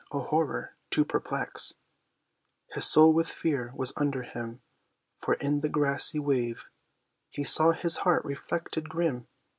a 0.11 0.17
horror, 0.19 0.73
to 0.89 1.05
perplex 1.05 1.75
His 2.73 2.87
soul 2.87 3.13
with 3.13 3.29
fear, 3.29 3.71
was 3.75 3.93
under 3.95 4.23
him; 4.23 4.61
for, 5.19 5.35
in 5.35 5.61
the 5.61 5.69
glassy 5.69 6.17
wave, 6.17 6.65
He 7.29 7.43
saw 7.43 7.69
his 7.71 7.97
heart 7.97 8.25
reflected 8.25 8.89
grim! 8.89 9.27